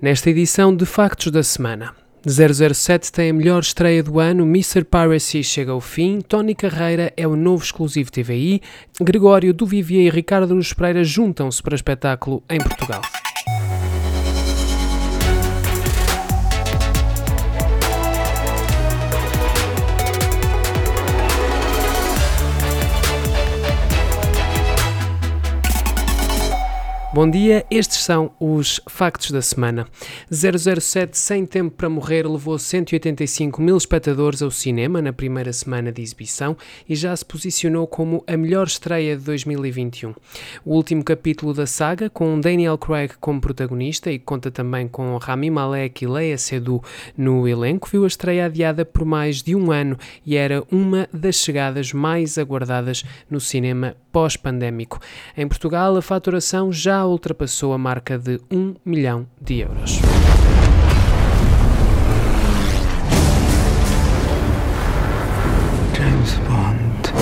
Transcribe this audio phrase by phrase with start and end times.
[0.00, 1.92] Nesta edição de Factos da Semana.
[2.24, 4.84] 007 tem a melhor estreia do ano, Mr.
[4.84, 8.62] Piracy chega ao fim, Tony Carreira é o novo exclusivo TVI,
[9.00, 13.02] Gregório do Vivier e Ricardo Luz Pereira juntam-se para espetáculo em Portugal.
[27.10, 29.86] Bom dia, estes são os factos da semana.
[30.30, 36.02] 007 Sem Tempo para Morrer levou 185 mil espectadores ao cinema na primeira semana de
[36.02, 36.54] exibição
[36.86, 40.14] e já se posicionou como a melhor estreia de 2021.
[40.66, 45.50] O último capítulo da saga, com Daniel Craig como protagonista e conta também com Rami
[45.50, 49.96] Malek e Leia Seydoux no elenco, viu a estreia adiada por mais de um ano
[50.26, 55.00] e era uma das chegadas mais aguardadas no cinema pós-pandémico.
[55.34, 60.00] Em Portugal, a faturação já ultrapassou a marca de 1 milhão de euros.
[65.94, 67.12] James Bond.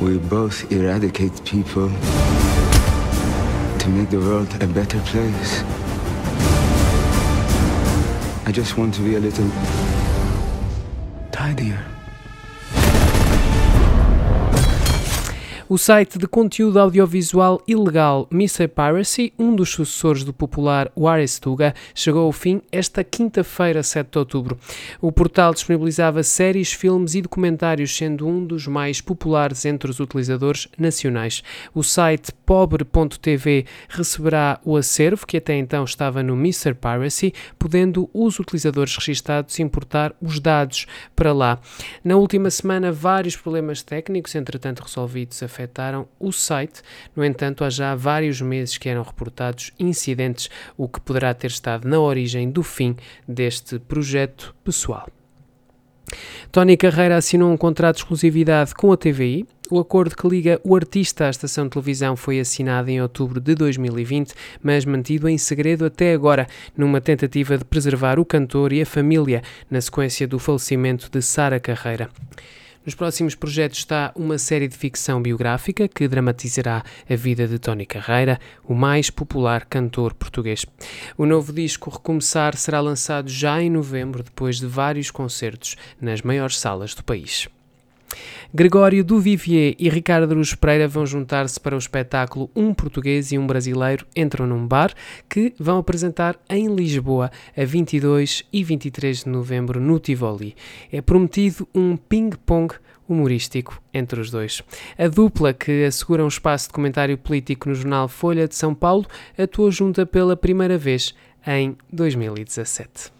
[0.00, 1.90] We both eradicate people
[3.78, 5.64] to make the world a better place.
[8.46, 9.50] I just want to be a little
[11.32, 11.95] tidier.
[15.68, 18.68] O site de conteúdo audiovisual ilegal Mr.
[18.68, 20.92] Piracy, um dos sucessores do popular
[21.40, 24.56] Tuga, chegou ao fim esta quinta-feira, 7 de outubro.
[25.00, 30.68] O portal disponibilizava séries, filmes e documentários, sendo um dos mais populares entre os utilizadores
[30.78, 31.42] nacionais.
[31.74, 36.74] O site pobre.tv receberá o acervo que até então estava no Mr.
[36.74, 40.86] Piracy, podendo os utilizadores registados importar os dados
[41.16, 41.58] para lá.
[42.04, 46.82] Na última semana, vários problemas técnicos, entretanto resolvidos, afetaram o site.
[47.14, 51.88] No entanto, há já vários meses que eram reportados incidentes, o que poderá ter estado
[51.88, 52.94] na origem do fim
[53.26, 55.08] deste projeto pessoal.
[56.52, 59.44] Tony Carreira assinou um contrato de exclusividade com a TVI.
[59.68, 63.56] O acordo que liga o artista à estação de televisão foi assinado em outubro de
[63.56, 66.46] 2020, mas mantido em segredo até agora,
[66.76, 71.58] numa tentativa de preservar o cantor e a família na sequência do falecimento de Sara
[71.58, 72.08] Carreira.
[72.86, 77.84] Nos próximos projetos está uma série de ficção biográfica que dramatizará a vida de Tony
[77.84, 80.64] Carreira, o mais popular cantor português.
[81.18, 86.60] O novo disco Recomeçar será lançado já em novembro, depois de vários concertos nas maiores
[86.60, 87.48] salas do país.
[88.52, 93.46] Gregório Duvivier e Ricardo Aruz Pereira vão juntar-se para o espetáculo Um Português e um
[93.46, 94.94] Brasileiro Entram num Bar,
[95.28, 100.54] que vão apresentar em Lisboa a 22 e 23 de novembro no Tivoli.
[100.92, 102.74] É prometido um ping-pong
[103.08, 104.62] humorístico entre os dois.
[104.98, 109.06] A dupla, que assegura um espaço de comentário político no jornal Folha de São Paulo,
[109.38, 111.14] atuou junta pela primeira vez
[111.46, 113.12] em 2017.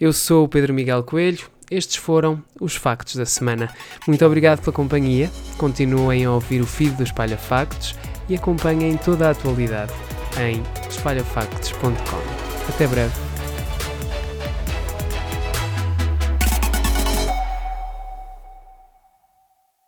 [0.00, 3.72] Eu sou o Pedro Miguel Coelho estes foram os factos da semana.
[4.06, 5.30] Muito obrigado pela companhia.
[5.56, 7.94] Continuem a ouvir o feed do Espalha Factos
[8.28, 9.92] e acompanhem toda a atualidade
[10.38, 12.68] em espalhafactos.com.
[12.68, 13.23] Até breve.